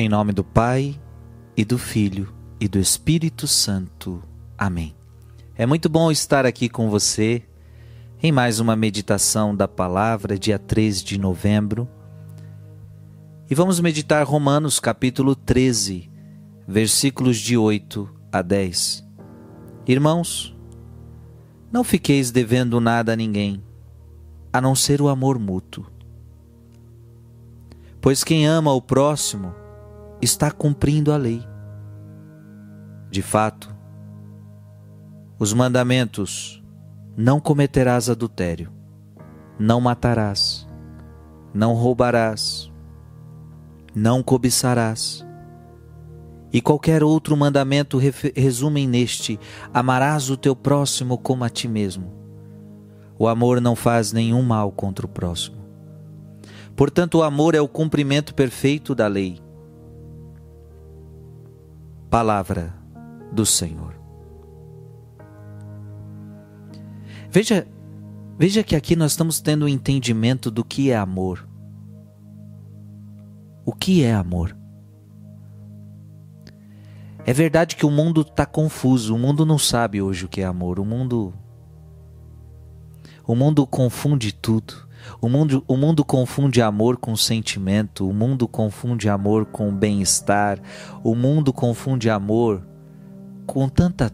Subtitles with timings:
[0.00, 0.98] Em nome do Pai,
[1.54, 4.22] e do Filho, e do Espírito Santo.
[4.56, 4.96] Amém.
[5.54, 7.42] É muito bom estar aqui com você
[8.22, 11.86] em mais uma meditação da palavra, dia 3 de novembro.
[13.50, 16.10] E vamos meditar Romanos capítulo 13,
[16.66, 19.06] versículos de 8 a 10.
[19.86, 20.56] Irmãos,
[21.70, 23.62] não fiqueis devendo nada a ninguém,
[24.50, 25.84] a não ser o amor mútuo.
[28.00, 29.59] Pois quem ama o próximo
[30.20, 31.42] está cumprindo a lei.
[33.10, 33.74] De fato,
[35.38, 36.62] os mandamentos:
[37.16, 38.72] não cometerás adultério,
[39.58, 40.66] não matarás,
[41.52, 42.70] não roubarás,
[43.94, 45.26] não cobiçarás.
[46.52, 47.98] E qualquer outro mandamento
[48.34, 49.38] resumem neste:
[49.72, 52.12] amarás o teu próximo como a ti mesmo.
[53.18, 55.58] O amor não faz nenhum mal contra o próximo.
[56.74, 59.38] Portanto, o amor é o cumprimento perfeito da lei.
[62.10, 62.74] Palavra
[63.30, 63.94] do Senhor.
[67.30, 67.64] Veja,
[68.36, 71.48] veja que aqui nós estamos tendo um entendimento do que é amor.
[73.64, 74.56] O que é amor?
[77.24, 80.44] É verdade que o mundo está confuso, o mundo não sabe hoje o que é
[80.44, 81.32] amor, o mundo.
[83.24, 84.89] O mundo confunde tudo.
[85.20, 90.60] O mundo, o mundo confunde amor com sentimento, o mundo confunde amor com bem-estar,
[91.02, 92.66] o mundo confunde amor
[93.46, 94.12] com tanta.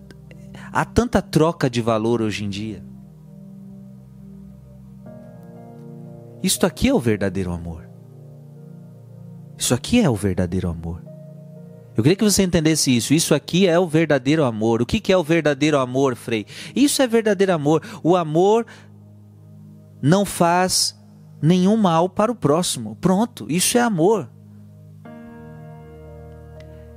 [0.73, 2.85] Há tanta troca de valor hoje em dia.
[6.43, 7.89] Isto aqui é o verdadeiro amor.
[9.59, 11.03] Isso aqui é o verdadeiro amor.
[11.97, 13.15] Eu queria que você entendesse isso.
[13.15, 14.83] Isso aqui é o verdadeiro amor.
[14.83, 16.45] O que, que é o verdadeiro amor, Frei?
[16.75, 17.83] Isso é verdadeiro amor.
[18.03, 18.67] O amor
[20.07, 20.97] não faz
[21.43, 22.97] nenhum mal para o próximo.
[23.01, 24.31] Pronto, isso é amor.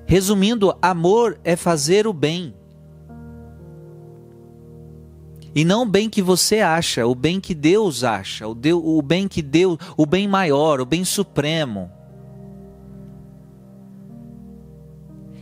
[0.06, 2.54] Resumindo, amor é fazer o bem.
[5.56, 9.02] E não o bem que você acha, o bem que Deus acha, o, Deus, o
[9.02, 11.92] bem que Deus, o bem maior, o bem supremo.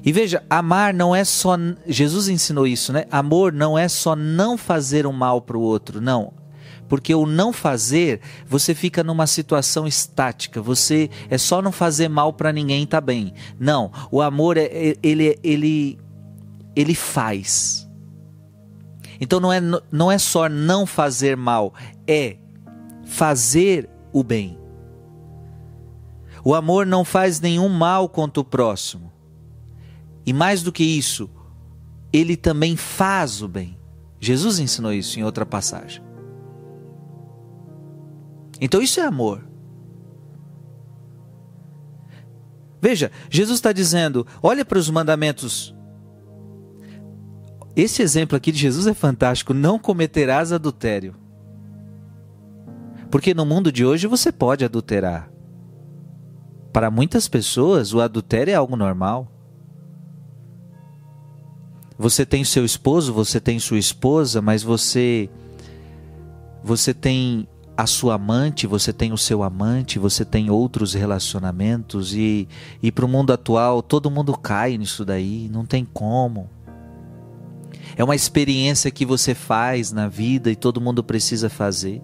[0.06, 1.57] E veja, amar não é só.
[1.85, 3.03] Jesus ensinou isso, né?
[3.11, 6.37] Amor não é só não fazer um mal para o outro, não.
[6.88, 10.61] Porque o não fazer, você fica numa situação estática.
[10.61, 13.33] Você é só não fazer mal para ninguém tá bem.
[13.59, 15.97] Não, o amor é, é ele ele
[16.75, 17.88] ele faz.
[19.19, 19.59] Então não é
[19.91, 21.73] não é só não fazer mal,
[22.07, 22.38] é
[23.06, 24.57] fazer o bem.
[26.44, 29.11] O amor não faz nenhum mal contra o próximo.
[30.25, 31.29] E mais do que isso,
[32.11, 33.77] ele também faz o bem.
[34.19, 36.01] Jesus ensinou isso em outra passagem.
[38.59, 39.47] Então isso é amor.
[42.81, 45.75] Veja, Jesus está dizendo: olha para os mandamentos.
[47.75, 49.53] Esse exemplo aqui de Jesus é fantástico.
[49.53, 51.16] Não cometerás adultério.
[53.12, 55.31] Porque no mundo de hoje você pode adulterar.
[56.74, 59.31] Para muitas pessoas, o adultério é algo normal.
[61.97, 65.29] Você tem seu esposo, você tem sua esposa, mas você
[66.63, 72.47] você tem a sua amante, você tem o seu amante, você tem outros relacionamentos e,
[72.81, 76.49] e para o mundo atual todo mundo cai nisso daí, não tem como.
[77.95, 82.01] É uma experiência que você faz na vida e todo mundo precisa fazer.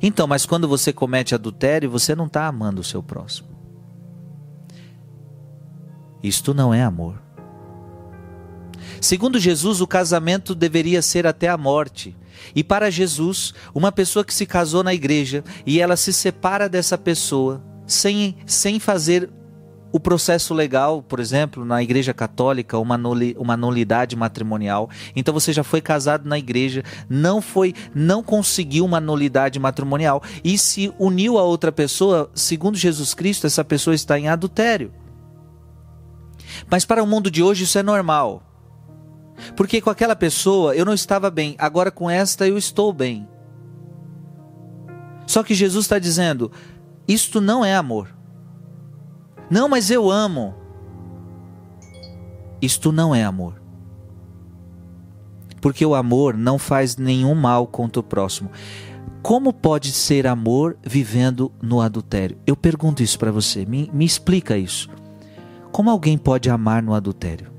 [0.00, 3.48] Então, mas quando você comete adultério, você não está amando o seu próximo.
[6.22, 7.20] Isto não é amor.
[9.00, 12.16] Segundo Jesus, o casamento deveria ser até a morte.
[12.54, 16.96] E para Jesus, uma pessoa que se casou na igreja e ela se separa dessa
[16.98, 19.30] pessoa sem, sem fazer
[19.90, 24.90] o processo legal, por exemplo, na igreja católica, uma, nuli, uma nulidade matrimonial.
[25.16, 30.58] Então você já foi casado na igreja, não foi, não conseguiu uma nulidade matrimonial e
[30.58, 34.92] se uniu a outra pessoa, segundo Jesus Cristo, essa pessoa está em adultério.
[36.70, 38.42] Mas para o mundo de hoje isso é normal.
[39.56, 43.28] Porque com aquela pessoa eu não estava bem, agora com esta eu estou bem.
[45.26, 46.50] Só que Jesus está dizendo:
[47.06, 48.14] isto não é amor.
[49.50, 50.54] Não, mas eu amo.
[52.60, 53.62] Isto não é amor.
[55.60, 58.50] Porque o amor não faz nenhum mal contra o próximo.
[59.22, 62.38] Como pode ser amor vivendo no adultério?
[62.46, 64.88] Eu pergunto isso para você, me, me explica isso.
[65.72, 67.57] Como alguém pode amar no adultério?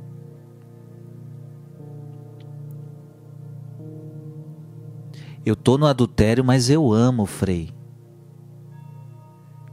[5.45, 7.73] Eu estou no adultério, mas eu amo o Frei.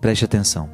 [0.01, 0.71] Preste atenção.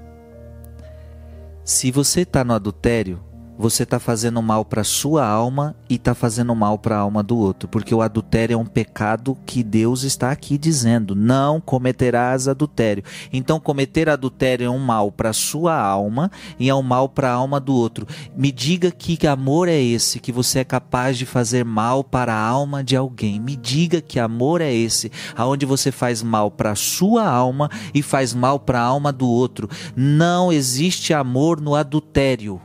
[1.65, 3.23] Se você está no adultério,
[3.63, 7.39] você está fazendo mal para sua alma e está fazendo mal para a alma do
[7.39, 13.05] outro, porque o adultério é um pecado que Deus está aqui dizendo: não cometerás adultério.
[13.33, 16.29] Então, cometer adultério é um mal para sua alma
[16.59, 18.05] e é um mal para a alma do outro.
[18.37, 22.45] Me diga que amor é esse que você é capaz de fazer mal para a
[22.45, 23.39] alma de alguém.
[23.39, 28.35] Me diga que amor é esse, aonde você faz mal para sua alma e faz
[28.35, 29.71] mal para a alma do outro.
[29.95, 32.61] Não existe amor no adultério.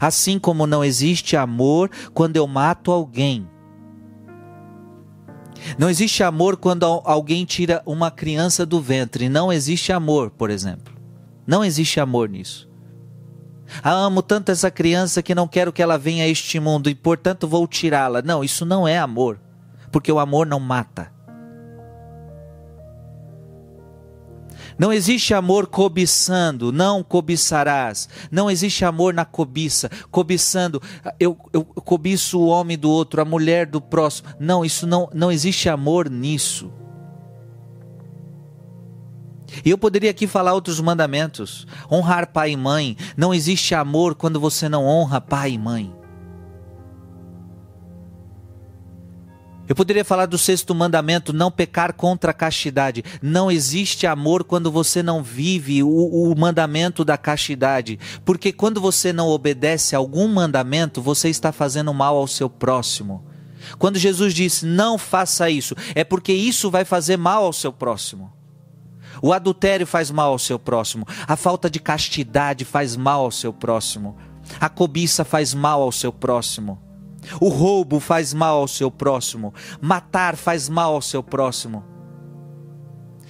[0.00, 3.48] Assim como não existe amor quando eu mato alguém.
[5.76, 9.28] Não existe amor quando alguém tira uma criança do ventre.
[9.28, 10.94] Não existe amor, por exemplo.
[11.46, 12.68] Não existe amor nisso.
[13.82, 16.94] Ah, amo tanto essa criança que não quero que ela venha a este mundo e,
[16.94, 18.22] portanto, vou tirá-la.
[18.22, 19.40] Não, isso não é amor.
[19.90, 21.12] Porque o amor não mata.
[24.78, 28.08] Não existe amor cobiçando, não cobiçarás.
[28.30, 30.80] Não existe amor na cobiça, cobiçando.
[31.18, 34.28] Eu, eu cobiço o homem do outro, a mulher do próximo.
[34.38, 36.72] Não, isso não, não existe amor nisso.
[39.64, 41.66] E eu poderia aqui falar outros mandamentos.
[41.90, 42.96] Honrar pai e mãe.
[43.16, 45.97] Não existe amor quando você não honra pai e mãe.
[49.68, 53.04] Eu poderia falar do sexto mandamento, não pecar contra a castidade.
[53.20, 57.98] Não existe amor quando você não vive o, o, mandamento da castidade.
[58.24, 63.22] Porque quando você não obedece algum mandamento, você está fazendo mal ao seu próximo.
[63.78, 68.32] Quando Jesus disse não faça isso, é porque isso vai fazer mal ao seu próximo.
[69.20, 71.06] O adultério faz mal ao seu próximo.
[71.26, 74.16] A falta de castidade faz mal ao seu próximo.
[74.58, 76.87] A cobiça faz mal ao seu próximo.
[77.40, 79.52] O roubo faz mal ao seu próximo.
[79.80, 81.84] Matar faz mal ao seu próximo.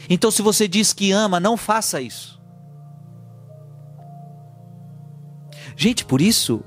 [0.08, 2.40] Então, se você diz que ama, não faça isso.
[5.76, 6.62] Gente, por isso,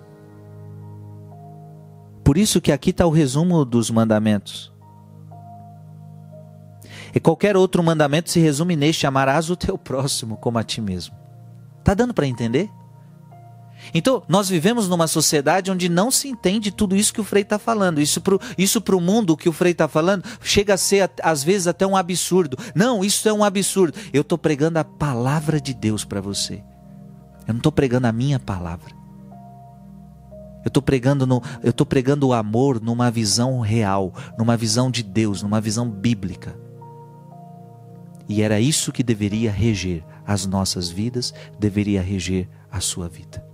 [2.24, 4.72] por isso que aqui está o resumo dos mandamentos.
[7.13, 11.16] E qualquer outro mandamento se resume neste: amarás o teu próximo como a ti mesmo.
[11.83, 12.69] Tá dando para entender?
[13.94, 17.60] Então, nós vivemos numa sociedade onde não se entende tudo isso que o Frei está
[17.60, 18.00] falando.
[18.00, 21.68] Isso para isso o mundo que o Frei está falando chega a ser, às vezes,
[21.68, 22.57] até um absurdo.
[22.75, 23.98] Não, isso é um absurdo.
[24.13, 26.63] Eu estou pregando a palavra de Deus para você.
[27.48, 28.92] Eu não estou pregando a minha palavra.
[30.63, 35.01] Eu estou pregando, no, eu estou pregando o amor numa visão real, numa visão de
[35.01, 36.56] Deus, numa visão bíblica.
[38.30, 43.50] E era isso que deveria reger as nossas vidas, deveria reger a sua vida.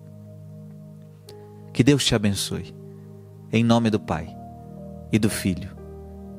[1.78, 2.74] Que Deus te abençoe.
[3.54, 4.36] Em nome do Pai,
[5.12, 5.78] e do Filho,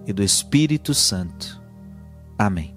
[0.05, 1.63] e do Espírito Santo.
[2.37, 2.77] Amém.